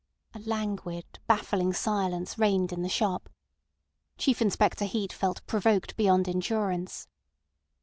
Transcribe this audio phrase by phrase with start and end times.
[0.33, 3.29] A languid, baffling silence reigned in the shop.
[4.17, 7.07] Chief Inspector Heat felt provoked beyond endurance.